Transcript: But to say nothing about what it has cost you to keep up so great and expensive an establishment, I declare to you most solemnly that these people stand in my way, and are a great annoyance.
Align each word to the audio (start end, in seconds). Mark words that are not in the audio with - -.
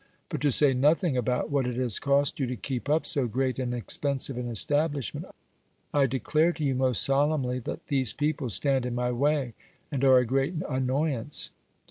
But 0.29 0.41
to 0.41 0.51
say 0.51 0.73
nothing 0.73 1.15
about 1.15 1.51
what 1.51 1.67
it 1.67 1.75
has 1.75 1.99
cost 1.99 2.39
you 2.39 2.47
to 2.47 2.55
keep 2.55 2.89
up 2.89 3.05
so 3.05 3.27
great 3.27 3.59
and 3.59 3.71
expensive 3.71 4.35
an 4.35 4.47
establishment, 4.49 5.27
I 5.93 6.07
declare 6.07 6.53
to 6.53 6.63
you 6.63 6.73
most 6.73 7.03
solemnly 7.03 7.59
that 7.59 7.85
these 7.85 8.11
people 8.11 8.49
stand 8.49 8.87
in 8.87 8.95
my 8.95 9.11
way, 9.11 9.53
and 9.91 10.03
are 10.03 10.17
a 10.17 10.25
great 10.25 10.55
annoyance. 10.67 11.51